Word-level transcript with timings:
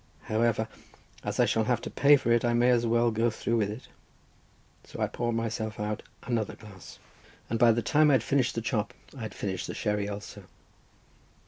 "However, 0.23 0.67
as 1.23 1.39
I 1.39 1.45
shall 1.45 1.65
have 1.65 1.79
to 1.81 1.91
pay 1.91 2.15
for 2.15 2.31
it 2.31 2.43
I 2.43 2.55
may 2.55 2.71
as 2.71 2.87
well 2.87 3.11
go 3.11 3.29
through 3.29 3.57
with 3.57 3.69
it." 3.69 3.87
So 4.83 4.99
I 4.99 5.05
poured 5.05 5.35
myself 5.35 5.79
out 5.79 6.01
another 6.23 6.55
glass, 6.55 6.97
and 7.51 7.59
by 7.59 7.71
the 7.71 7.83
time 7.83 8.09
I 8.09 8.15
had 8.15 8.23
finished 8.23 8.55
the 8.55 8.61
chop 8.61 8.95
I 9.15 9.21
had 9.21 9.35
finished 9.35 9.67
the 9.67 9.75
sherry 9.75 10.09
also. 10.09 10.45